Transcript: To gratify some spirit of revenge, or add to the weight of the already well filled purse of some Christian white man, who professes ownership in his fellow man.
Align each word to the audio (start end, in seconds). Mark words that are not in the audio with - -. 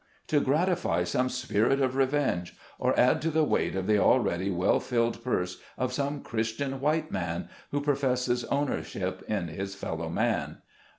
To 0.29 0.39
gratify 0.41 1.03
some 1.03 1.29
spirit 1.29 1.79
of 1.79 1.95
revenge, 1.95 2.57
or 2.79 2.99
add 2.99 3.21
to 3.21 3.29
the 3.29 3.43
weight 3.43 3.75
of 3.75 3.85
the 3.85 3.99
already 3.99 4.49
well 4.49 4.79
filled 4.79 5.23
purse 5.23 5.59
of 5.77 5.93
some 5.93 6.21
Christian 6.23 6.79
white 6.81 7.11
man, 7.11 7.49
who 7.69 7.81
professes 7.81 8.43
ownership 8.45 9.21
in 9.27 9.49
his 9.49 9.75
fellow 9.75 10.09
man. 10.09 10.63